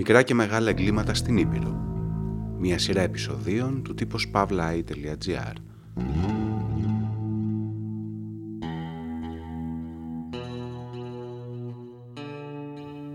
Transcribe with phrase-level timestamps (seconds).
[0.00, 1.70] Μικρά και μεγάλα εγκλήματα στην Ήπειρο.
[2.58, 5.52] Μια σειρά επεισοδίων του τύπου pavlai.gr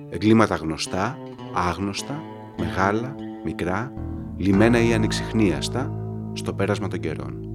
[0.09, 1.18] Εγκλήματα γνωστά,
[1.54, 2.21] άγνωστα,
[2.57, 3.15] μεγάλα,
[3.45, 3.93] μικρά,
[4.38, 5.91] λιμένα ή ανεξιχνίαστα
[6.34, 7.52] στο πέρασμα των καιρών.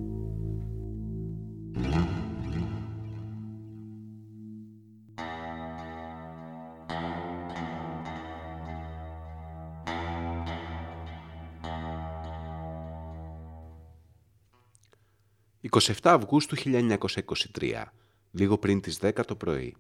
[15.70, 17.82] 27 Αυγούστου 1923,
[18.30, 19.76] λίγο πριν τις 10 το πρωί.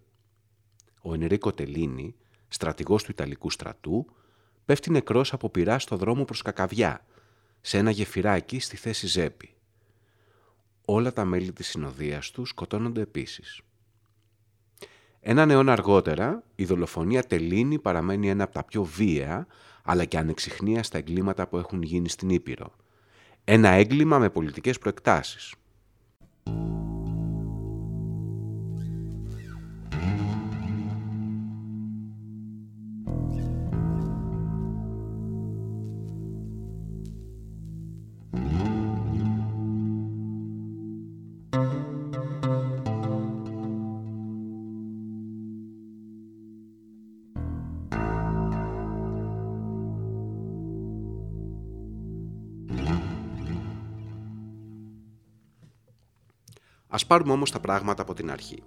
[1.02, 2.14] Ο Ενρίκο Τελίνη,
[2.48, 4.06] στρατηγός του Ιταλικού στρατού,
[4.64, 7.04] πέφτει νεκρός από πυρά στο δρόμο προς Κακαβιά,
[7.60, 9.54] σε ένα γεφυράκι στη θέση Ζέπη.
[10.84, 13.60] Όλα τα μέλη της συνοδείας του σκοτώνονται επίσης.
[15.20, 19.46] Έναν αιώνα αργότερα, η δολοφονία Τελίνη παραμένει ένα από τα πιο βία,
[19.82, 22.74] αλλά και ανεξιχνία στα εγκλήματα που έχουν γίνει στην Ήπειρο.
[23.44, 25.54] Ένα έγκλημα με πολιτικές προεκτάσεις.
[26.48, 26.97] Thank you.
[56.88, 58.62] Ας πάρουμε όμως τα πράγματα από την αρχή.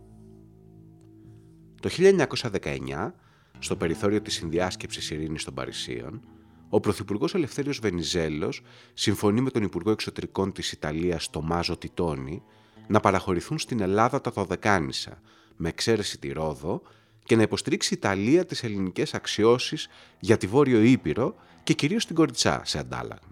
[1.81, 3.13] Το 1919,
[3.59, 6.21] στο περιθώριο της συνδιάσκεψης ειρήνης των Παρισίων,
[6.69, 8.61] ο Πρωθυπουργός Ελευθέριος Βενιζέλος
[8.93, 12.43] συμφωνεί με τον Υπουργό Εξωτερικών της Ιταλίας Τομάζο Τιτόνι
[12.87, 15.21] να παραχωρηθούν στην Ελλάδα τα Δωδεκάνησα,
[15.55, 16.81] με εξαίρεση τη Ρόδο,
[17.23, 19.87] και να υποστηρίξει η Ιταλία τις ελληνικές αξιώσεις
[20.19, 23.30] για τη Βόρειο Ήπειρο και κυρίως την Κοριτσά σε αντάλλαγμα.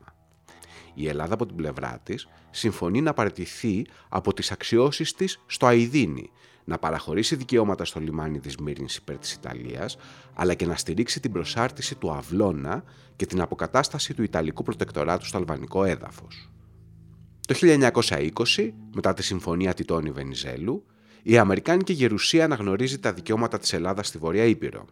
[0.93, 6.29] Η Ελλάδα από την πλευρά της συμφωνεί να παραιτηθεί από τις αξιώσεις της στο Αιδίνη,
[6.63, 9.97] να παραχωρήσει δικαιώματα στο λιμάνι της Μύρνης υπέρ της Ιταλίας,
[10.33, 12.83] αλλά και να στηρίξει την προσάρτηση του Αυλώνα
[13.15, 16.49] και την αποκατάσταση του Ιταλικού προτεκτοράτου στο αλβανικό έδαφος.
[17.47, 20.85] Το 1920, μετά τη Συμφωνία Τιτώνη Βενιζέλου,
[21.23, 24.85] η Αμερικάνικη Γερουσία αναγνωρίζει τα δικαιώματα της Ελλάδας στη Βορεια Ήπειρο.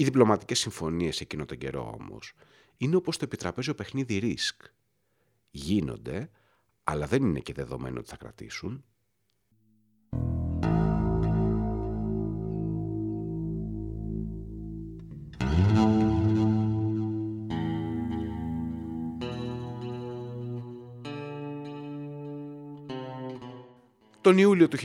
[0.00, 2.32] Οι διπλωματικές συμφωνίες εκείνο τον καιρό όμως
[2.76, 4.62] είναι όπως το επιτραπέζιο παιχνίδι ρίσκ.
[5.50, 6.30] Γίνονται,
[6.84, 8.84] αλλά δεν είναι και δεδομένο ότι θα κρατήσουν.
[24.20, 24.76] Τον Ιούλιο του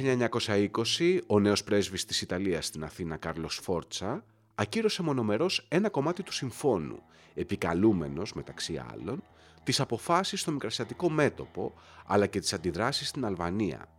[0.98, 6.34] 1920, ο νέος πρέσβης της Ιταλίας στην Αθήνα, Κάρλος Φόρτσα, ακύρωσε μονομερός ένα κομμάτι του
[6.34, 7.00] συμφώνου,
[7.34, 9.24] επικαλούμενος, μεταξύ άλλων,
[9.64, 11.74] τις αποφάσεις στο μικρασιατικό μέτωπο,
[12.06, 13.90] αλλά και τις αντιδράσεις στην Αλβανία.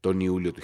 [0.00, 0.60] Τον Ιούλιο του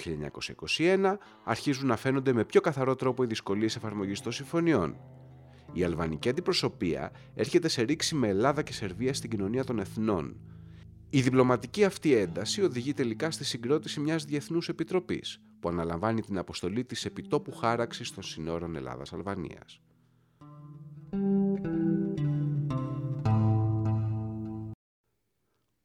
[0.77, 4.97] 1921 αρχίζουν να φαίνονται με πιο καθαρό τρόπο οι δυσκολίες εφαρμογής των συμφωνιών.
[5.73, 10.35] Η αλβανική αντιπροσωπεία έρχεται σε ρήξη με Ελλάδα και Σερβία στην κοινωνία των εθνών.
[11.11, 16.85] Η διπλωματική αυτή ένταση οδηγεί τελικά στη συγκρότηση μιας διεθνούς επιτροπής, που αναλαμβάνει την αποστολή
[16.85, 19.81] της επιτόπου χάραξης των συνόρων Ελλάδας-Αλβανίας.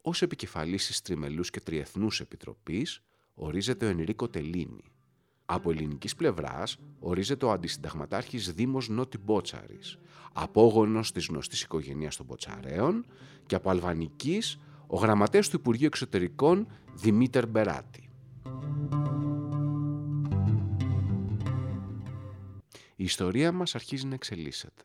[0.00, 3.00] Ως επικεφαλής της Τριμελούς και Τριεθνούς Επιτροπής
[3.34, 4.84] ορίζεται ο Ενρίκο Τελίνη.
[5.44, 9.98] Από ελληνικής πλευράς ορίζεται ο αντισυνταγματάρχης Δήμος Νότι Μπότσαρης,
[10.32, 13.06] απόγονος της γνωστής οικογένειας των Μποτσαρέων
[13.46, 14.58] και από αλβανικής
[14.94, 18.10] ο γραμματέας του Υπουργείου Εξωτερικών Δημήτερ Μπεράτη.
[22.96, 24.82] Η ιστορία μας αρχίζει να εξελίσσεται.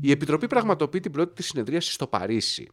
[0.00, 2.68] Η Επιτροπή πραγματοποιεί την πρώτη της συνεδρίαση στο Παρίσι.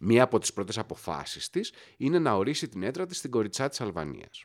[0.00, 3.80] Μία από τις πρώτες αποφάσεις της είναι να ορίσει την έδρα της στην κοριτσά της
[3.80, 4.44] Αλβανίας.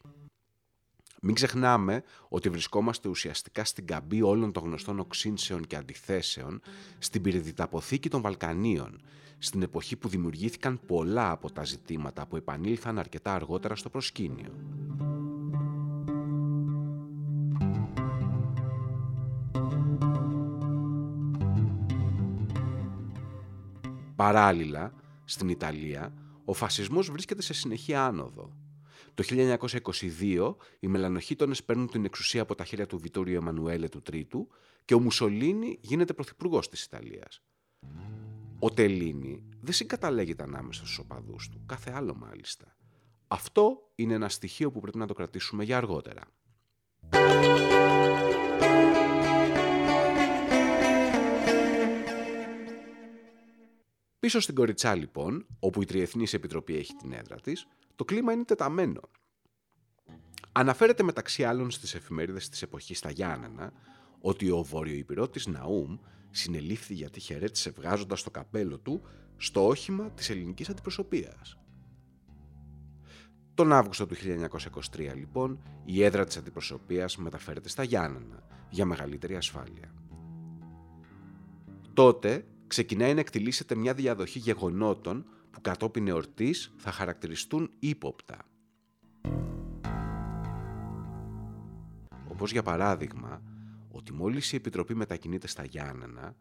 [1.27, 6.61] Μην ξεχνάμε ότι βρισκόμαστε ουσιαστικά στην καμπή όλων των γνωστών οξύνσεων και αντιθέσεων
[6.97, 9.01] στην πυρηδηταποθήκη των Βαλκανίων,
[9.37, 14.51] στην εποχή που δημιουργήθηκαν πολλά από τα ζητήματα που επανήλθαν αρκετά αργότερα στο προσκήνιο.
[24.15, 24.93] Παράλληλα,
[25.25, 26.13] στην Ιταλία,
[26.45, 28.64] ο φασισμός βρίσκεται σε συνεχή άνοδο.
[29.15, 34.47] Το 1922 οι μελανοχίτονες παίρνουν την εξουσία από τα χέρια του Βιτόριο Εμμανουέλε του Τρίτου
[34.85, 37.41] και ο Μουσολίνη γίνεται πρωθυπουργός της Ιταλίας.
[38.59, 42.75] Ο Τελίνη δεν συγκαταλέγεται ανάμεσα στους οπαδούς του, κάθε άλλο μάλιστα.
[43.27, 46.21] Αυτό είναι ένα στοιχείο που πρέπει να το κρατήσουμε για αργότερα.
[54.19, 58.43] Πίσω στην Κοριτσά λοιπόν, όπου η Τριεθνής Επιτροπή έχει την έδρα της, το κλίμα είναι
[58.43, 59.01] τεταμένο.
[60.51, 63.71] Αναφέρεται μεταξύ άλλων στις εφημερίδες της εποχής στα Γιάννενα
[64.19, 65.97] ότι ο βορειοϊπηρώτης Ναούμ
[66.31, 69.01] συνελήφθη γιατί χαιρέτησε βγάζοντας το καπέλο του
[69.37, 71.57] στο όχημα της ελληνικής αντιπροσωπείας.
[73.53, 79.93] Τον Αύγουστο του 1923 λοιπόν η έδρα της αντιπροσωπείας μεταφέρεται στα Γιάννενα για μεγαλύτερη ασφάλεια.
[81.93, 88.37] Τότε ξεκινάει να εκτιλήσεται μια διαδοχή γεγονότων που κατόπιν εορτής θα χαρακτηριστούν ύποπτα.
[92.27, 93.41] Όπως για παράδειγμα,
[93.91, 96.35] ότι μόλις η Επιτροπή μετακινείται στα Γιάννενα,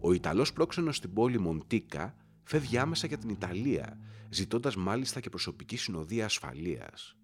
[0.00, 3.98] ο Ιταλός πρόξενος στην πόλη Μοντίκα φεύγει άμεσα για την Ιταλία,
[4.28, 7.16] ζητώντας μάλιστα και προσωπική συνοδεία ασφαλείας.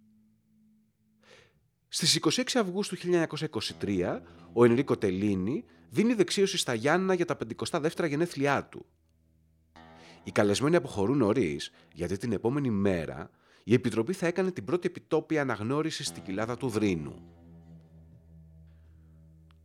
[1.88, 4.20] Στις 26 Αυγούστου 1923,
[4.52, 8.86] ο Ενρίκο Τελίνη δίνει δεξίωση στα Γιάννα για τα 52 γενέθλιά του.
[10.24, 13.30] Οι καλεσμένοι αποχωρούν νωρίς, γιατί την επόμενη μέρα
[13.64, 17.14] η Επιτροπή θα έκανε την πρώτη επιτόπια αναγνώριση στην κοιλάδα του Δρύνου.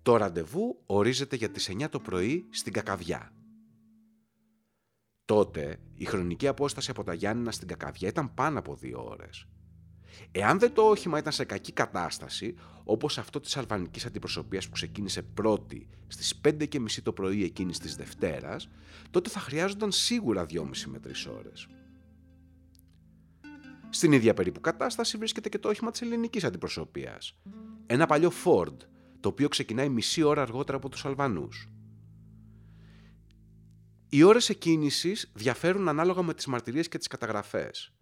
[0.01, 3.33] Το ραντεβού ορίζεται για τις 9 το πρωί στην Κακαβιά.
[5.25, 9.47] Τότε η χρονική απόσταση από τα Γιάννηνα στην Κακαβιά ήταν πάνω από δύο ώρες.
[10.31, 15.21] Εάν δεν το όχημα ήταν σε κακή κατάσταση, όπως αυτό της αλβανικής αντιπροσωπείας που ξεκίνησε
[15.21, 18.69] πρώτη στις 5.30 το πρωί εκείνης της Δευτέρας,
[19.11, 21.67] τότε θα χρειάζονταν σίγουρα 2,5 με 3 ώρες.
[23.89, 27.35] Στην ίδια περίπου κατάσταση βρίσκεται και το όχημα της ελληνικής αντιπροσωπείας.
[27.85, 28.75] Ένα παλιό Ford,
[29.19, 31.69] το οποίο ξεκινάει μισή ώρα αργότερα από τους Αλβανούς.
[34.09, 37.93] Οι ώρες εκκίνησης διαφέρουν ανάλογα με τις μαρτυρίες και τις καταγραφές.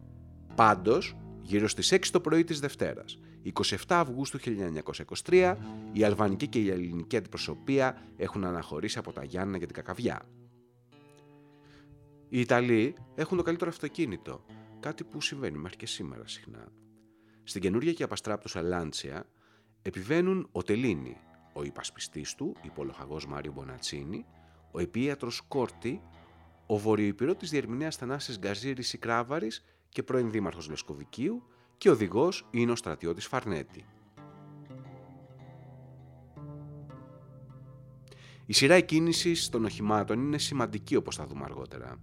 [0.54, 1.16] Πάντως,
[1.48, 4.38] γύρω στις 6 το πρωί της Δευτέρας, 27 Αυγούστου
[5.28, 5.56] 1923,
[5.92, 10.22] η αλβανική και η ελληνική αντιπροσωπεία έχουν αναχωρήσει από τα Γιάννα για την Κακαβιά.
[12.28, 14.44] Οι Ιταλοί έχουν το καλύτερο αυτοκίνητο,
[14.80, 16.68] κάτι που συμβαίνει μέχρι και σήμερα συχνά.
[17.42, 19.26] Στην καινούργια και απαστράπτουσα Λάντσια
[19.82, 21.16] επιβαίνουν ο Τελίνη,
[21.52, 24.26] ο υπασπιστής του, υπολοχαγός Μάριο Μπονατσίνη,
[24.70, 26.02] ο επίατρος Κόρτη,
[26.66, 31.42] ο βορειοϊπηρώτης διερμηνέας Θανάσης Γκαζίρης Κράβαρης και πρώην δήμαρχος Λεσκοβικίου
[31.78, 33.84] και οδηγός είναι ο στρατιώτης Φαρνέτη.
[38.46, 42.00] Η σειρά εκκίνησης των οχημάτων είναι σημαντική όπως θα δούμε αργότερα.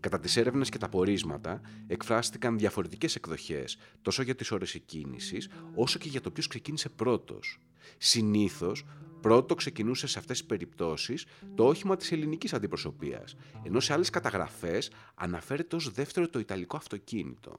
[0.00, 5.98] Κατά τις έρευνες και τα πορίσματα εκφράστηκαν διαφορετικές εκδοχές τόσο για τις ώρες εκκίνησης όσο
[5.98, 7.58] και για το ποιος ξεκίνησε πρώτος.
[7.98, 8.84] Συνήθως
[9.24, 14.90] πρώτο ξεκινούσε σε αυτές τις περιπτώσεις το όχημα της ελληνικής αντιπροσωπείας, ενώ σε άλλες καταγραφές
[15.14, 17.56] αναφέρεται ως δεύτερο το ιταλικό αυτοκίνητο.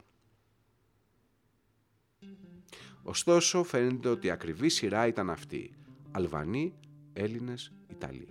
[3.04, 5.74] Ωστόσο φαίνεται ότι η ακριβή σειρά ήταν αυτή.
[6.12, 6.74] Αλβανοί,
[7.14, 8.28] Έλληνες, Ιταλοί.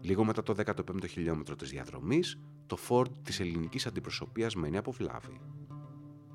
[0.00, 5.40] Λίγο μετά το 15ο χιλιόμετρο της διαδρομής, το φόρντ της ελληνικής αντιπροσωπείας μένει από βλάβη.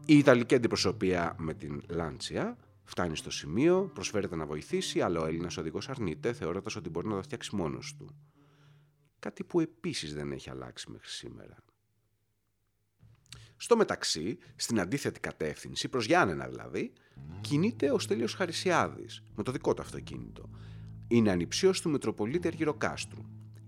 [0.05, 5.57] Η Ιταλική αντιπροσωπεία με την Λάντσια φτάνει στο σημείο, προσφέρεται να βοηθήσει, αλλά ο Έλληνας
[5.57, 8.15] οδηγός αρνείται, θεωρώντας ότι μπορεί να το φτιάξει μόνος του.
[9.19, 11.55] Κάτι που επίσης δεν έχει αλλάξει μέχρι σήμερα.
[13.57, 16.93] Στο μεταξύ, στην αντίθετη κατεύθυνση, προς Γιάννενα δηλαδή,
[17.41, 20.49] κινείται ο Στέλιος Χαρισιάδης με το δικό του αυτοκίνητο.
[21.07, 23.21] Είναι ανυψιός του Μητροπολίτη Αργυροκάστρου.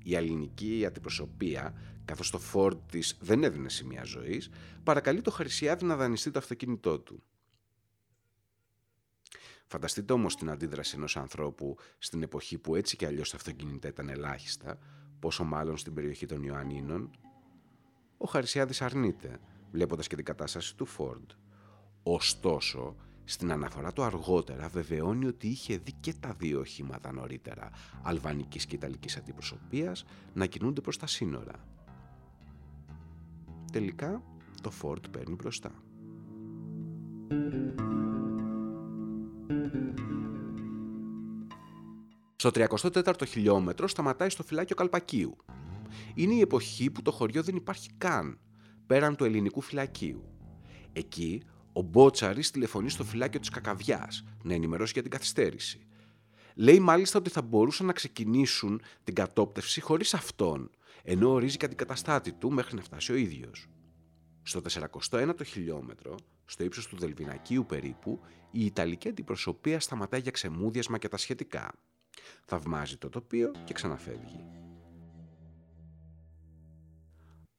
[0.03, 1.73] Η ελληνική αντιπροσωπεία,
[2.05, 4.49] καθώς το φόρτ της δεν έδινε σημεία ζωής,
[4.83, 7.23] παρακαλεί το Χαρισιάδη να δανειστεί το αυτοκίνητό του.
[9.67, 14.09] Φανταστείτε όμως την αντίδραση ενός ανθρώπου στην εποχή που έτσι κι αλλιώς τα αυτοκίνητα ήταν
[14.09, 14.77] ελάχιστα,
[15.19, 17.11] πόσο μάλλον στην περιοχή των Ιωαννίνων.
[18.17, 19.39] Ο Χαρισιάδης αρνείται,
[19.71, 21.31] βλέποντας και την κατάσταση του Φόρντ.
[22.03, 27.69] Ωστόσο, στην αναφορά του αργότερα βεβαιώνει ότι είχε δει και τα δύο οχήματα νωρίτερα,
[28.03, 31.67] αλβανικής και ιταλικής αντιπροσωπείας, να κινούνται προς τα σύνορα.
[33.71, 34.23] Τελικά,
[34.61, 35.71] το Φόρντ παίρνει μπροστά.
[42.35, 45.37] Στο 34ο χιλιόμετρο σταματάει στο φυλάκιο Καλπακίου.
[46.15, 48.39] Είναι η εποχή που το χωριό δεν υπάρχει καν,
[48.87, 50.23] πέραν του ελληνικού φυλακίου.
[50.93, 55.87] Εκεί, ο Μπότσαρης τηλεφωνεί στο φυλάκιο της Κακαβιάς να ενημερώσει για την καθυστέρηση.
[56.55, 60.69] Λέει μάλιστα ότι θα μπορούσαν να ξεκινήσουν την κατόπτευση χωρίς αυτόν,
[61.03, 63.67] ενώ ορίζει και αντικαταστάτη του μέχρι να φτάσει ο ίδιος.
[64.43, 64.61] Στο
[65.11, 68.19] 41ο χιλιόμετρο, στο ύψος του Δελβινακίου περίπου,
[68.51, 71.73] η Ιταλική αντιπροσωπεία σταματάει για ξεμούδιασμα και τα σχετικά.
[72.45, 74.45] Θαυμάζει το τοπίο και ξαναφεύγει.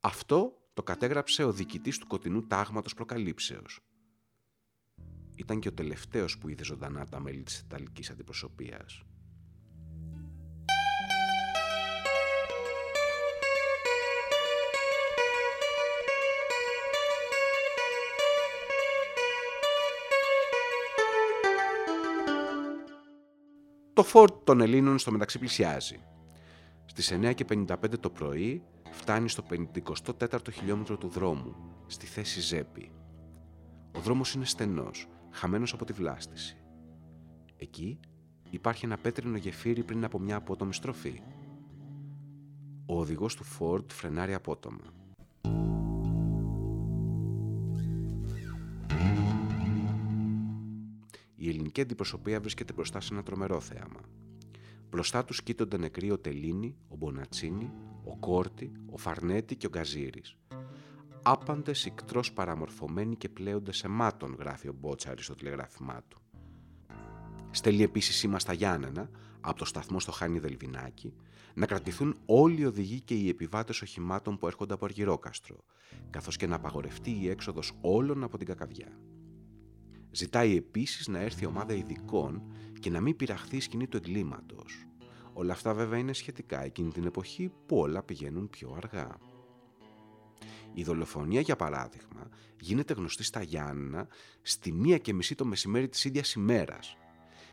[0.01, 3.81] Αυτό το κατέγραψε ο διοικητής του κοτεινού τάγματος προκαλύψεως.
[5.37, 9.03] Ήταν και ο τελευταίος που είδε ζωντανά τα μέλη της Ιταλικής αντιπροσωπείας.
[23.97, 26.01] Το φόρτ των Ελλήνων στο μεταξύ πλησιάζει.
[26.85, 32.91] Στις 9.55 το πρωί φτάνει στο 54ο χιλιόμετρο του δρόμου, στη θέση Ζέπη.
[33.97, 36.57] Ο δρόμος είναι στενός, χαμένος από τη βλάστηση.
[37.57, 38.01] Εκεί
[38.51, 41.23] υπάρχει ένα πέτρινο γεφύρι πριν από μια απότομη στροφή.
[42.87, 44.85] Ο οδηγός του Φόρτ φρενάρει απότομα.
[51.47, 54.01] Η ελληνική αντιπροσωπεία βρίσκεται μπροστά σε ένα τρομερό θέαμα.
[54.91, 57.73] Μπροστά τους κοίτονται νεκροί ο Τελίνη, ο Μπονατσίνη,
[58.05, 60.37] ο Κόρτη, ο Φαρνέτη και ο Γκαζίρης.
[61.23, 66.21] Άπαντες ικτρός παραμορφωμένοι και πλέονται σε μάτων, γράφει ο Μπότσαρη στο τηλεγράφημά του.
[67.51, 69.11] Στέλνει επίσης σήμα στα Γιάννενα,
[69.41, 71.15] από το σταθμό στο Χάνι Δελβινάκι,
[71.55, 75.65] να κρατηθούν όλοι οι οδηγοί και οι επιβάτες οχημάτων που έρχονται από Αργυρόκαστρο,
[76.11, 78.99] καθώς και να απαγορευτεί η έξοδος όλων από την κακαβιά.
[80.17, 82.43] Ζητάει επίσης να έρθει ομάδα ειδικών
[82.81, 84.87] και να μην πειραχθεί η σκηνή του εγκλήματος.
[85.33, 89.19] Όλα αυτά βέβαια είναι σχετικά εκείνη την εποχή που όλα πηγαίνουν πιο αργά.
[90.73, 92.29] Η δολοφονία, για παράδειγμα,
[92.61, 94.09] γίνεται γνωστή στα Γιάννα
[94.43, 96.97] στη μία και μισή το μεσημέρι της ίδιας ημέρας.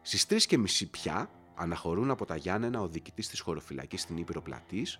[0.01, 4.41] Στις τρεις και μισή πια αναχωρούν από τα Γιάννενα ο διοικητής της χωροφυλακής στην Ήπειρο
[4.41, 4.99] Πλατής,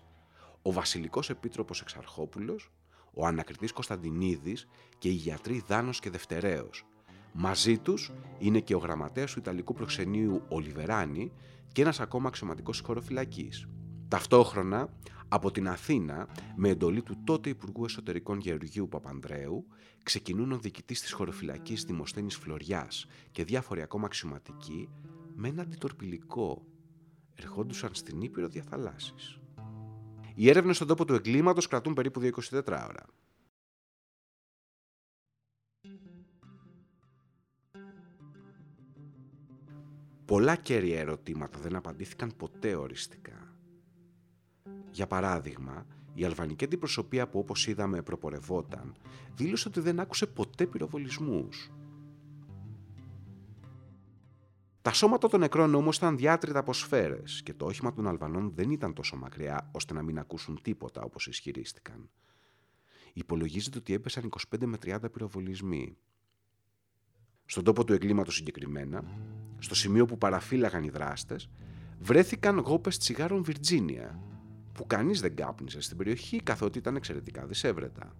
[0.62, 2.72] ο βασιλικός επίτροπος Εξαρχόπουλος,
[3.14, 4.68] ο ανακριτής Κωνσταντινίδης
[4.98, 6.86] και οι γιατροί Δάνος και Δευτερέος,
[7.34, 11.32] Μαζί τους είναι και ο γραμματέας του Ιταλικού προξενείου Ολιβεράνη
[11.72, 13.68] και ένας ακόμα αξιωματικός χωροφυλακής.
[14.08, 14.94] Ταυτόχρονα,
[15.28, 19.66] από την Αθήνα, με εντολή του τότε Υπουργού Εσωτερικών Γεωργίου Παπανδρέου,
[20.04, 24.90] ξεκινούν ο διοικητής της χωροφυλακής Δημοσθένης Φλωριάς και διάφοροι ακόμα αξιωματικοί
[25.36, 26.66] με ένα αντιτορπιλικό.
[27.36, 29.40] Ερχόντουσαν στην Ήπειρο διαθαλάσσης.
[30.36, 33.06] Οι έρευνες στον τόπο του εγκλήματος κρατούν περίπου 24 ώρα.
[40.34, 43.56] Πολλά κέρια ερωτήματα δεν απαντήθηκαν ποτέ οριστικά.
[44.92, 48.96] Για παράδειγμα, η αλβανική αντιπροσωπεία που όπως είδαμε προπορευόταν,
[49.36, 51.72] δήλωσε ότι δεν άκουσε ποτέ πυροβολισμούς.
[54.82, 58.70] Τα σώματα των νεκρών όμως ήταν διάτρητα από σφαίρες και το όχημα των Αλβανών δεν
[58.72, 62.10] ήταν τόσο μακριά ώστε να μην ακούσουν τίποτα όπως ισχυρίστηκαν.
[63.14, 65.98] Υπολογίζεται ότι έπεσαν 25 με 30 πυροβολισμοί
[67.54, 69.04] στον τόπο του εγκλήματος συγκεκριμένα,
[69.60, 71.50] στο σημείο που παραφύλαγαν οι δράστες,
[72.00, 74.20] βρέθηκαν γόπες τσιγάρων Βιρτζίνια,
[74.74, 78.16] που κανείς δεν κάπνισε στην περιοχή καθότι ήταν εξαιρετικά δυσέβρετα.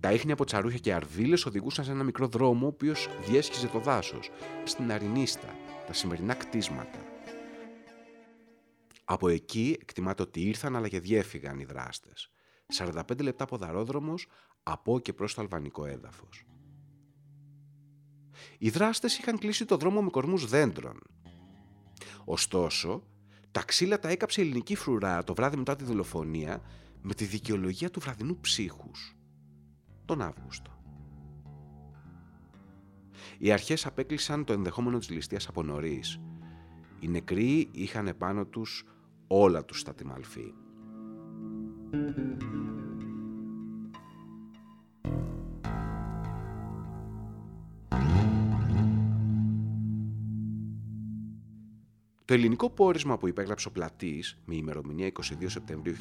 [0.00, 3.78] Τα ίχνη από τσαρούχια και αρβίλες οδηγούσαν σε ένα μικρό δρόμο, ο οποίος διέσχιζε το
[3.78, 4.30] δάσος,
[4.64, 5.54] στην Αρινίστα,
[5.86, 6.98] τα σημερινά κτίσματα.
[9.04, 12.30] Από εκεί εκτιμάται ότι ήρθαν αλλά και διέφυγαν οι δράστες.
[12.78, 14.14] 45 λεπτά ποδαρόδρομο
[14.62, 16.44] από και προς το αλβανικό έδαφος.
[18.62, 21.00] Οι δράστες είχαν κλείσει το δρόμο με κορμούς δέντρων.
[22.24, 23.02] Ωστόσο,
[23.50, 26.62] τα ξύλα τα έκαψε η ελληνική φρουρά το βράδυ μετά τη δολοφονία
[27.02, 29.16] με τη δικαιολογία του βραδινού ψύχους,
[30.04, 30.70] τον Αύγουστο.
[33.38, 36.20] Οι αρχές απέκλεισαν το ενδεχόμενο της ληστείας από νωρίς.
[37.00, 38.84] Οι νεκροί είχαν επάνω τους
[39.26, 40.52] όλα τους στα τιμαλφή.
[52.30, 55.94] Το ελληνικό πόρισμα που υπέγραψε ο Πλατής με ημερομηνία 22 Σεπτεμβρίου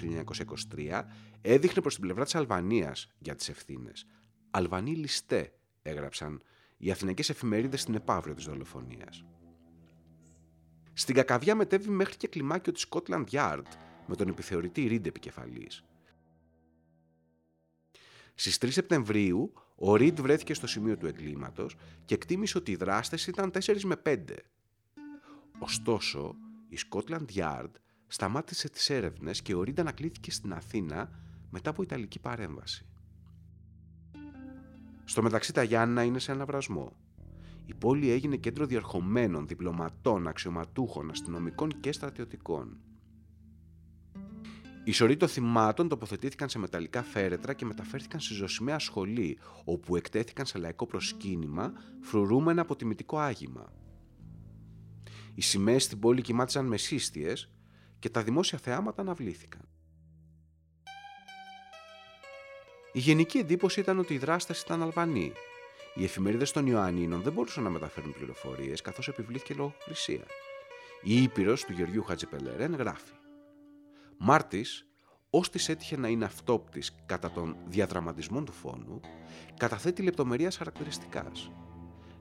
[0.76, 1.02] 1923
[1.42, 4.06] έδειχνε προ την πλευρά της Αλβανίας για τις ευθύνες.
[4.52, 6.42] Αλβανοί ληστέ, έγραψαν
[6.78, 9.26] οι αθηναϊκές εφημερίδες στην επαύριο της δολοφονίας.
[10.94, 13.68] Στην Κακαβιά μετέβη μέχρι και κλιμάκιο της Scotland Yard
[14.08, 15.84] με τον επιθεωρητή Ρίντ επικεφαλής.
[18.34, 23.28] Στις 3 Σεπτεμβρίου, ο Ρίντ βρέθηκε στο σημείο του εγκλήματος και εκτίμησε ότι οι δράστες
[23.28, 24.18] ήταν 4 με 5
[25.60, 26.36] Ωστόσο,
[26.70, 27.72] η Scotland Yard
[28.08, 31.10] σταμάτησε τις έρευνες και ο Ρίντα ανακλήθηκε στην Αθήνα
[31.50, 32.86] μετά από Ιταλική παρέμβαση.
[35.04, 36.96] Στο μεταξύ τα Γιάννα είναι σε αναβρασμό.
[37.66, 42.78] Η πόλη έγινε κέντρο διαρχομένων, διπλωματών, αξιωματούχων, αστυνομικών και στρατιωτικών.
[44.84, 50.46] Οι σωροί των θυμάτων τοποθετήθηκαν σε μεταλλικά φέρετρα και μεταφέρθηκαν στη ζωσιμαία σχολή, όπου εκτέθηκαν
[50.46, 53.72] σε λαϊκό προσκύνημα, φρουρούμενα από τιμητικό άγημα.
[55.40, 57.50] Οι σημαίες στην πόλη κοιμάτιζαν με σύστιες
[58.00, 59.62] και τα δημόσια θεάματα αναβλήθηκαν.
[62.92, 65.32] Η γενική εντύπωση ήταν ότι οι δράστε ήταν Αλβανοί.
[65.96, 70.26] Οι εφημερίδες των Ιωαννίνων δεν μπορούσαν να μεταφέρουν πληροφορίες καθώς επιβλήθηκε λογοκρισία.
[71.04, 73.14] Η Ήπειρος του Γεωργιού Χατζηπελερέν γράφει.
[74.18, 74.86] Μάρτης,
[75.30, 79.00] ώστε έτυχε να είναι αυτόπτης κατά των διαδραματισμών του φόνου,
[79.58, 81.52] καταθέτει λεπτομερίας χαρακτηριστικάς.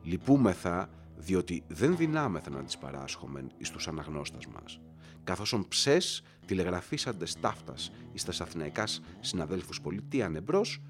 [0.03, 4.81] Λυπούμεθα διότι δεν δυνάμεθα να τις παράσχομεν εις τους αναγνώστας μας,
[5.25, 10.83] καθώς ον ψες τηλεγραφήσαντες ταύτας εις τας αθηναϊκάς συναδέλφους πολιτείαν εμπρός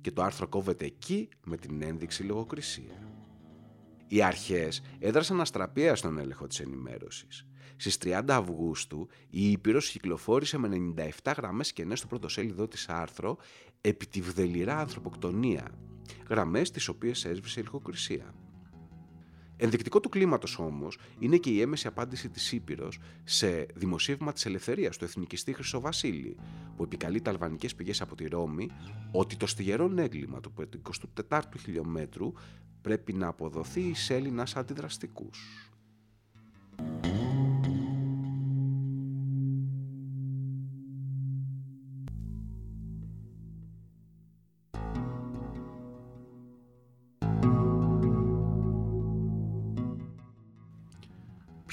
[0.00, 3.14] και το άρθρο κόβεται εκεί με την ένδειξη λογοκρισία.
[4.06, 7.46] Οι αρχές έδρασαν αστραπία στον έλεγχο της ενημέρωσης.
[7.76, 13.36] Στις 30 Αυγούστου η Ήπειρος κυκλοφόρησε με 97 γραμμές κενές στο πρωτοσέλιδό της άρθρο
[13.80, 15.70] επί τη βδελιρά ανθρωποκτονία,
[16.28, 18.34] γραμμές τις οποίες έσβησε η λογοκρισία.
[19.56, 24.96] Ενδεικτικό του κλίματος όμως είναι και η έμεση απάντηση της Ήπειρος σε δημοσίευμα της Ελευθερίας
[24.96, 26.36] του εθνικιστή Χρυσοβασίλη,
[26.76, 28.70] που επικαλεί τα αλβανικές πηγές από τη Ρώμη
[29.12, 30.52] ότι το στιγερό έγκλημα του
[31.30, 32.32] 24ου χιλιόμετρου
[32.80, 35.70] πρέπει να αποδοθεί σε Έλληνας αντιδραστικούς.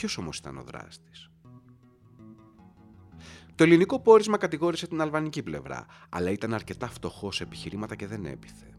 [0.04, 1.30] Ποιος όμως ήταν ο δράστης;
[3.56, 8.26] Το ελληνικό πόρισμα κατηγόρησε την αλβανική πλευρά, αλλά ήταν αρκετά φτωχό σε επιχειρήματα και δεν
[8.26, 8.78] έπιθε.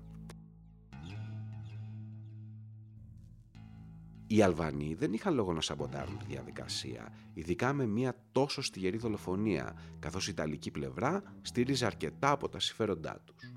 [4.27, 9.77] Οι Αλβανοί δεν είχαν λόγο να σαμποτάρουν τη διαδικασία, ειδικά με μια τόσο στιγερή δολοφονία,
[9.99, 13.54] καθώς η Ιταλική πλευρά στήριζε αρκετά από τα συμφέροντά τους.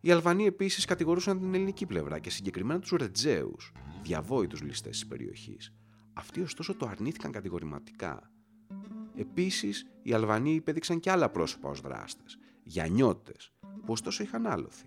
[0.00, 5.74] Οι Αλβανοί επίσης κατηγορούσαν την ελληνική πλευρά και συγκεκριμένα τους Ρετζέους, διαβόητους ληστές της περιοχής.
[6.12, 8.30] Αυτοί ωστόσο το αρνήθηκαν κατηγορηματικά.
[9.16, 14.84] Επίσης, οι Αλβανοί υπέδειξαν και άλλα πρόσωπα ως δράστες, γιανιώτες, που ωστόσο είχαν άλοθη.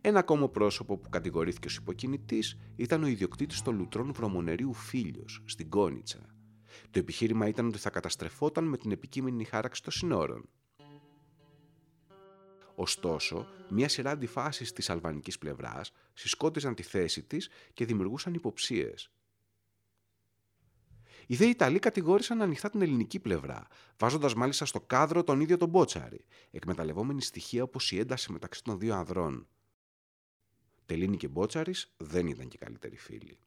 [0.00, 5.68] Ένα ακόμα πρόσωπο που κατηγορήθηκε ως υποκινητής ήταν ο ιδιοκτήτης των λουτρών βρωμονερίου Φίλιος, στην
[5.68, 6.26] Κόνιτσα.
[6.90, 10.48] Το επιχείρημα ήταν ότι θα καταστρεφόταν με την επικείμενη χάραξη των συνόρων.
[12.74, 19.10] Ωστόσο, μια σειρά αντιφάσεις της αλβανικής πλευράς συσκότιζαν τη θέση της και δημιουργούσαν υποψίες.
[21.26, 23.66] Οι δε Ιταλοί κατηγόρησαν ανοιχτά την ελληνική πλευρά,
[23.98, 28.78] βάζοντας μάλιστα στο κάδρο τον ίδιο τον Μπότσαρη, εκμεταλλευόμενοι στοιχεία όπως η ένταση μεταξύ των
[28.78, 29.46] δύο ανδρών.
[30.86, 33.38] Τελίνη και Μπότσαρης δεν ήταν και καλύτεροι φίλοι.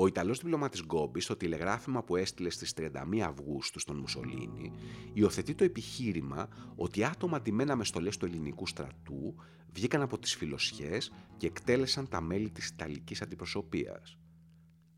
[0.00, 4.72] Ο Ιταλός διπλωμάτης Γκόμπι στο τηλεγράφημα που έστειλε στις 31 Αυγούστου στον Μουσολίνη
[5.12, 9.34] υιοθετεί το επιχείρημα ότι άτομα αντιμένα με στολές του ελληνικού στρατού
[9.72, 14.18] βγήκαν από τις φιλοσιές και εκτέλεσαν τα μέλη της Ιταλικής αντιπροσωπείας.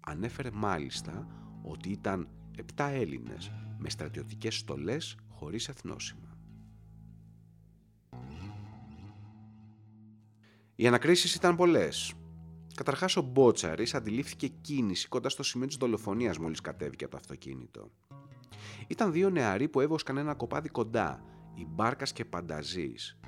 [0.01, 1.27] Ανέφερε μάλιστα
[1.63, 2.29] ότι ήταν
[2.77, 6.37] 7 Έλληνες με στρατιωτικές στολές χωρίς εθνόσημα.
[10.75, 12.15] Οι ανακρίσεις ήταν πολλές,
[12.75, 17.91] Καταρχάς, ο Μπότσαρης αντιλήφθηκε κίνηση κοντά στο σημείο της δολοφονίας μόλις κατέβηκε από το αυτοκίνητο.
[18.87, 23.19] Ήταν δύο νεαροί που έβοσκαν ένα κοπάδι κοντά, η Μπάρκας και Πανταζής.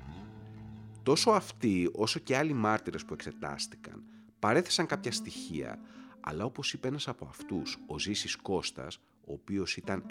[1.03, 4.03] Τόσο αυτοί όσο και άλλοι μάρτυρες που εξετάστηκαν
[4.39, 5.79] παρέθεσαν κάποια στοιχεία,
[6.19, 10.05] αλλά όπως είπε ένας από αυτούς, ο Ζήσης Κώστας, ο οποίος ήταν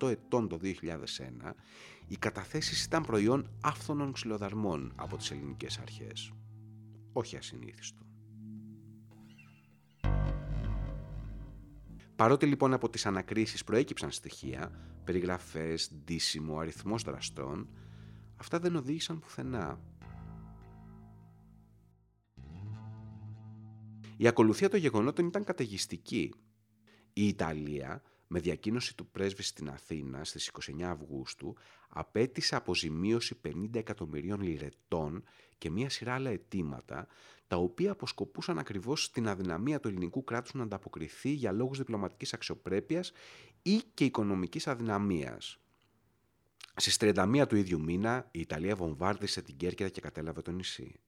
[0.00, 1.54] 98 ετών το 2001,
[2.06, 6.32] οι καταθέσεις ήταν προϊόν άφθονων ξυλοδαρμών από τις ελληνικές αρχές.
[7.12, 8.09] Όχι ασυνήθιστο.
[12.20, 14.70] Παρότι λοιπόν από τις ανακρίσεις προέκυψαν στοιχεία,
[15.04, 17.68] περιγραφές, ντύσιμο, αριθμός δραστών,
[18.36, 19.80] αυτά δεν οδήγησαν πουθενά.
[24.16, 26.34] Η ακολουθία των γεγονότων ήταν καταιγιστική.
[27.12, 31.56] Η Ιταλία, με διακοίνωση του πρέσβη στην Αθήνα στις 29 Αυγούστου,
[31.88, 35.24] απέτησε αποζημίωση 50 εκατομμυρίων λιρετών
[35.60, 37.06] και μία σειρά άλλα αιτήματα,
[37.46, 43.12] τα οποία αποσκοπούσαν ακριβώς στην αδυναμία του ελληνικού κράτους να ανταποκριθεί για λόγους διπλωματικής αξιοπρέπειας
[43.62, 45.58] ή και οικονομικής αδυναμίας.
[46.76, 51.00] Στις 31 του ίδιου μήνα η Ιταλία βομβάρδισε την Κέρκυρα και κατέλαβε το νησί.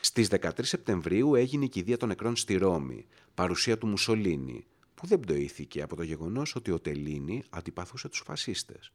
[0.00, 5.20] Στις 13 Σεπτεμβρίου έγινε η κηδεία των νεκρών στη Ρώμη, παρουσία του Μουσολίνη, που δεν
[5.20, 8.92] πτωήθηκε από το γεγονός ότι ο Τελίνη αντιπαθούσε τους φασίστες.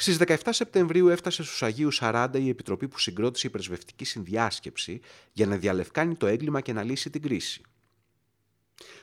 [0.00, 5.00] Στις 17 Σεπτεμβρίου έφτασε στους Αγίους 40 η επιτροπή που συγκρότησε η πρεσβευτική συνδιάσκεψη
[5.32, 7.62] για να διαλευκάνει το έγκλημα και να λύσει την κρίση.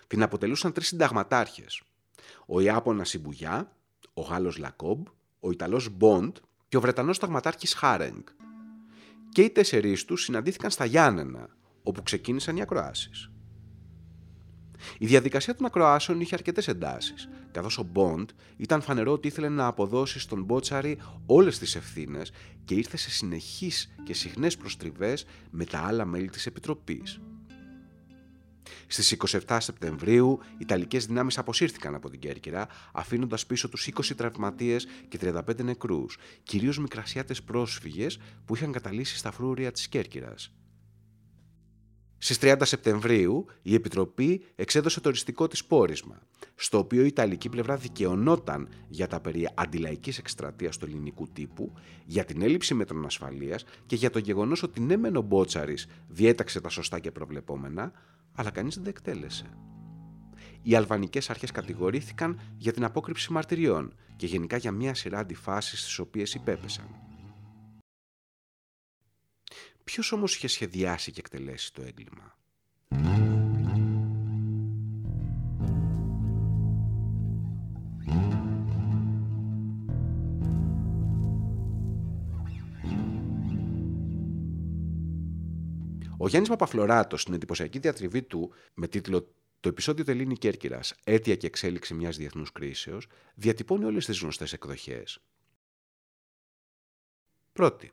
[0.08, 1.82] Την αποτελούσαν τρεις συνταγματάρχες.
[2.46, 3.76] Ο Ιάπωνα Ιμπουγιά,
[4.14, 5.08] ο Γάλλος Λακόμπ,
[5.40, 8.24] ο Ιταλός Μποντ και ο Βρετανός Σταγματάρχης Χάρεγκ.
[9.30, 11.50] Και οι τέσσερις τους συναντήθηκαν στα Γιάννενα,
[11.84, 13.30] όπου ξεκίνησαν οι ακροάσεις.
[14.98, 17.30] Η διαδικασία των ακροάσεων είχε αρκετές εντάσεις,
[17.62, 22.32] καθώ ο Μποντ ήταν φανερό ότι ήθελε να αποδώσει στον Μπότσαρη όλες τις ευθύνες
[22.66, 27.20] και ήρθε σε συνεχείς και συχνές προστριβές με τα άλλα μέλη της Επιτροπής.
[28.88, 29.12] Στις
[29.48, 35.18] 27 Σεπτεμβρίου, οι Ιταλικές δυνάμεις αποσύρθηκαν από την Κέρκυρα, αφήνοντας πίσω τους 20 τραυματίες και
[35.18, 40.52] 35 νεκρούς, κυρίως μικρασιάτες πρόσφυγες που είχαν καταλύσει στα φρούρια της Κέρκυρας.
[42.18, 46.20] Στις 30 Σεπτεμβρίου η Επιτροπή εξέδωσε το οριστικό της πόρισμα,
[46.56, 51.74] στο οποίο η Ιταλική πλευρά δικαιωνόταν για τα περί αντιλαϊκής εκστρατείας του ελληνικού τύπου,
[52.06, 56.62] για την έλλειψη μέτρων ασφαλείας και για το γεγονός ότι ναι μεν ο Μπότσαρης διέταξε
[56.62, 57.92] τα σωστά και προβλεπόμενα,
[58.36, 59.46] αλλά κανείς δεν εκτέλεσε.
[60.62, 66.00] Οι αλβανικές αρχές κατηγορήθηκαν για την απόκρυψη μαρτυριών και γενικά για μια σειρά αντιφάσεις στις
[66.00, 67.05] οποίες υπέπεσαν.
[69.86, 72.38] Ποιος όμως είχε σχεδιάσει και εκτελέσει το έγκλημα;
[86.18, 91.48] Ο Γιάννης Παπαφλωράτος στην εντυπωσιακή διατριβή του με τίτλο «Το επεισόδιο Τελίνη Κέρκυρας, αίτια και
[91.48, 95.20] εξέλιξη μιας διεθνούς κρίσεως» διατυπώνει όλες τις γνωστές εκδοχές.
[97.54, 97.92] Πρώτη.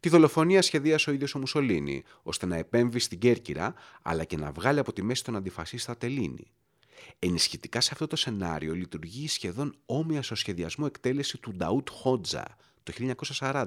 [0.00, 4.52] Τη δολοφονία σχεδίασε ο ίδιος ο Μουσολίνη, ώστε να επέμβει στην Κέρκυρα, αλλά και να
[4.52, 6.52] βγάλει από τη μέση τον αντιφασίστα Τελίνη.
[7.18, 12.44] Ενισχυτικά σε αυτό το σενάριο λειτουργεί σχεδόν όμοια στο σχεδιασμό εκτέλεση του Νταούτ Χότζα
[12.82, 12.92] το
[13.38, 13.66] 1940.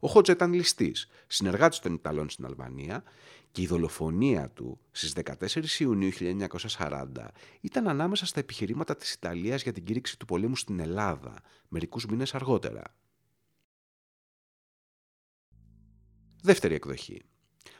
[0.00, 3.02] Ο Χότζα ήταν ληστής, συνεργάτης των Ιταλών στην Αλβανία
[3.52, 6.10] και η δολοφονία του στις 14 Ιουνίου
[6.76, 7.06] 1940
[7.60, 11.34] ήταν ανάμεσα στα επιχειρήματα της Ιταλίας για την κήρυξη του πολέμου στην Ελλάδα,
[11.68, 12.82] μερικούς μήνες αργότερα.
[16.42, 17.22] Δεύτερη εκδοχή.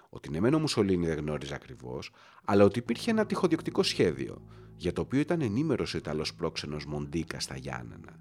[0.09, 2.11] Ότι ναι, μεν ο Μουσολίνη δεν γνώριζε ακριβώς,
[2.45, 4.43] αλλά ότι υπήρχε ένα τυχοδιοκτικό σχέδιο,
[4.77, 8.21] για το οποίο ήταν ενήμερος ο Ιταλός πρόξενος Μοντίκα στα Γιάννενα.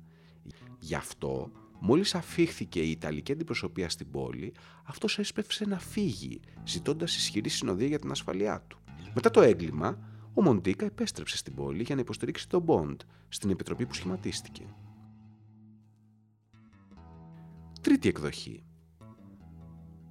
[0.80, 7.50] Γι' αυτό, μόλις αφήχθηκε η Ιταλική αντιπροσωπεία στην πόλη, αυτός έσπευσε να φύγει, ζητώντας ισχυρή
[7.50, 8.80] συνοδεία για την ασφαλειά του.
[9.14, 10.00] Μετά το έγκλημα,
[10.34, 14.64] ο Μοντίκα επέστρεψε στην πόλη για να υποστηρίξει τον Μποντ στην επιτροπή που σχηματίστηκε.
[17.82, 18.67] Τρίτη εκδοχή.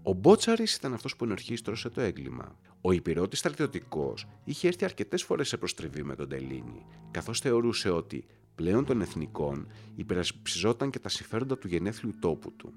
[0.08, 2.58] Ο Μπότσαρης ήταν αυτός που ενορχίστρωσε το έγκλημα.
[2.80, 8.24] Ο υπηρώτης στρατιωτικός είχε έρθει αρκετές φορές σε προστριβή με τον Τελίνη, καθώς θεωρούσε ότι
[8.54, 12.72] πλέον των εθνικών υπερασπιζόταν και τα συμφέροντα του γενέθλιου τόπου του.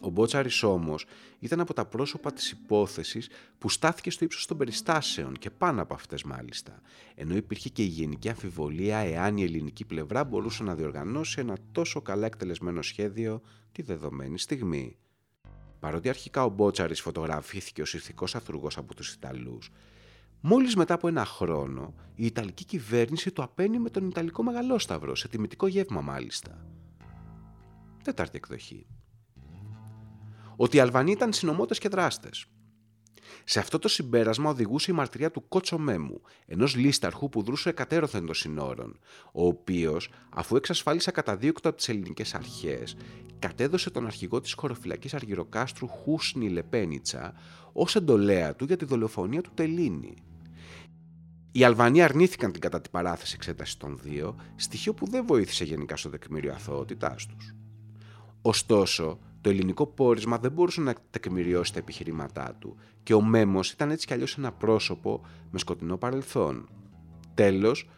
[0.00, 1.06] Ο Μπότσαρης όμως
[1.38, 3.28] ήταν από τα πρόσωπα της υπόθεσης
[3.58, 6.80] που στάθηκε στο ύψος των περιστάσεων και πάνω από αυτές μάλιστα,
[7.14, 12.00] ενώ υπήρχε και η γενική αμφιβολία εάν η ελληνική πλευρά μπορούσε να διοργανώσει ένα τόσο
[12.00, 13.40] καλά εκτελεσμένο σχέδιο
[13.72, 14.96] τη δεδομένη στιγμή.
[15.84, 19.70] Παρότι αρχικά ο Μπότσαρης φωτογραφήθηκε ως ηθικός αθρουγός από τους Ιταλούς,
[20.40, 25.28] μόλις μετά από ένα χρόνο η Ιταλική κυβέρνηση το απένει με τον Ιταλικό Μεγαλόσταυρο, σε
[25.28, 26.66] τιμητικό γεύμα μάλιστα.
[28.04, 28.86] Τέταρτη εκδοχή.
[30.56, 32.46] Ότι οι Αλβανοί ήταν συνομότες και δράστες.
[33.44, 38.26] Σε αυτό το συμπέρασμα οδηγούσε η μαρτυρία του Κότσο Μέμου, ενός λίσταρχου που δρούσε εκατέρωθεν
[38.26, 38.98] των συνόρων,
[39.32, 42.96] ο οποίος, αφού εξασφάλισε καταδίωκτο από τις ελληνικές αρχές,
[43.38, 47.34] κατέδωσε τον αρχηγό της χωροφυλακής Αργυροκάστρου Χούσνη Λεπένιτσα
[47.72, 50.14] ως εντολέα του για τη δολοφονία του Τελίνη.
[51.52, 55.96] Οι Αλβανοί αρνήθηκαν την κατά την παράθεση εξέτασης των δύο, στοιχείο που δεν βοήθησε γενικά
[55.96, 57.54] στο δεκμήριο αθωότητάς τους.
[58.42, 63.90] Ωστόσο, το ελληνικό πόρισμα δεν μπορούσε να τεκμηριώσει τα επιχειρήματά του και ο Μέμος ήταν
[63.90, 66.68] έτσι κι αλλιώς ένα πρόσωπο με σκοτεινό παρελθόν.
[67.34, 67.90] Τέλος,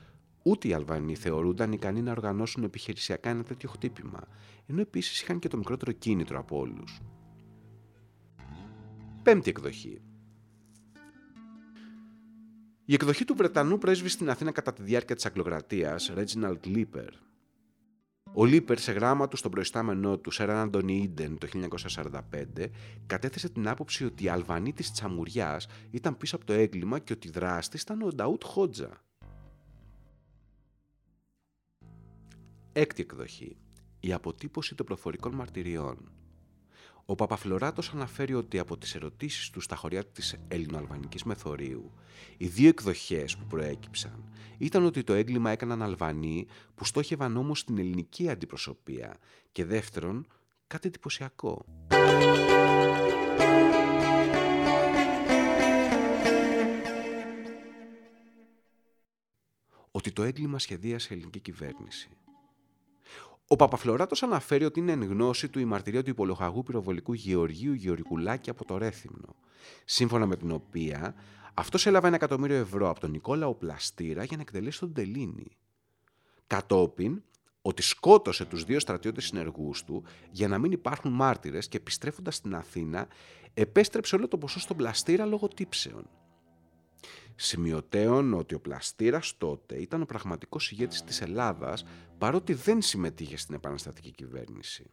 [0.42, 4.20] ούτε οι Αλβανοί θεωρούνταν ικανοί να οργανώσουν επιχειρησιακά ένα τέτοιο χτύπημα,
[4.66, 7.00] ενώ επίσης είχαν και το μικρότερο κίνητρο από όλους.
[9.22, 10.00] Πέμπτη εκδοχή.
[12.84, 17.08] Η εκδοχή του Βρετανού πρέσβη στην Αθήνα κατά τη διάρκεια της αγκλοκρατίας, Reginald Leeper,
[18.38, 21.48] ο Λίπερ σε γράμμα του στον προϊστάμενό του Σέραν Άντωνι Ίντεν το
[21.94, 22.66] 1945
[23.06, 27.30] κατέθεσε την άποψη ότι οι Αλβανοί της Τσαμουριάς ήταν πίσω από το έγκλημα και ότι
[27.30, 29.04] δράστης ήταν ο Νταούτ Χότζα.
[32.72, 33.56] Έκτη εκδοχή.
[34.00, 36.10] Η αποτύπωση των προφορικών μαρτυριών.
[37.08, 41.92] Ο Παπαφλωράτος αναφέρει ότι από τις ερωτήσεις του στα χωριά της ελληνοαλβανικής μεθορίου,
[42.36, 44.24] οι δύο εκδοχές που προέκυψαν
[44.58, 49.16] ήταν ότι το έγκλημα έκαναν Αλβανοί που στόχευαν όμως την ελληνική αντιπροσωπεία
[49.52, 50.26] και δεύτερον,
[50.66, 51.64] κάτι εντυπωσιακό.
[59.90, 62.08] Ότι το έγκλημα σχεδίασε η ελληνική κυβέρνηση.
[63.48, 68.50] Ο Παπαφλωράτος αναφέρει ότι είναι εν γνώση του η μαρτυρία του υπολογαγού πυροβολικού Γεωργίου Γεωργουλάκη
[68.50, 69.36] από το Ρέθυμνο,
[69.84, 71.14] σύμφωνα με την οποία
[71.54, 75.56] αυτός έλαβε ένα εκατομμύριο ευρώ από τον Νικόλαο Πλαστήρα για να εκτελέσει τον Τελίνη.
[76.46, 77.22] Κατόπιν,
[77.62, 82.54] ότι σκότωσε τους δύο στρατιώτες συνεργούς του για να μην υπάρχουν μάρτυρες και επιστρέφοντας στην
[82.54, 83.08] Αθήνα
[83.54, 86.08] επέστρεψε όλο το ποσό στον πλαστήρα λόγω τύψεων.
[87.36, 91.84] Σημειωτέων ότι ο πλαστήρας τότε ήταν ο πραγματικός ηγέτης της Ελλάδας
[92.18, 94.90] παρότι δεν συμμετείχε στην επαναστατική κυβέρνηση.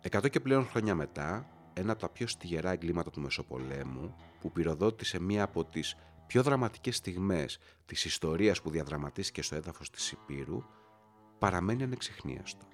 [0.00, 5.20] Εκατό και πλέον χρόνια μετά, ένα από τα πιο στιγερά εγκλήματα του Μεσοπολέμου, που πυροδότησε
[5.20, 10.62] μία από τις πιο δραματικές στιγμές της ιστορίας που διαδραματίστηκε στο έδαφος της Υπήρου,
[11.38, 12.66] παραμένει ανεξιχνίαστο.